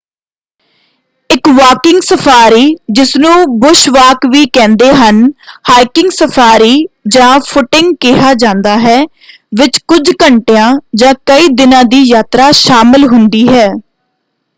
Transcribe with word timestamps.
ਇੱਕ 1.29 1.47
walking 1.49 1.99
safari 2.03 2.63
ਜਿਸਨੂੰ 2.91 3.33
bush 3.59 3.87
walk 3.89 4.25
ਵੀ 4.27 4.45
ਕਹਿੰਦੇ 4.49 4.89
ਹਨ 4.93 5.21
ਹਾਈਕਿੰਗ 5.69 6.09
ਸਫਾਰੀ 6.11 6.73
ਜਾਂ 7.13 7.39
ਫੁੱਟਿੰਗ 7.47 7.93
ਕਿਹਾ 8.01 8.33
ਜਾਂਦਾ 8.39 8.77
ਹੈ 8.79 8.99
ਵਿੱਚ 9.55 9.79
ਕੁੱਝ 9.87 10.01
ਘੰਟਿਆਂ 10.23 10.73
ਜਾਂ 10.95 11.13
ਕਈ 11.25 11.47
ਦਿਨਾਂ 11.55 11.83
ਦੀ 11.85 12.01
ਯਾਤਰਾ 12.05 12.51
ਸ਼ਾਮਲ 12.57 13.07
ਹੁੰਦੀ 13.07 13.47
ਹੈ। 13.47 13.67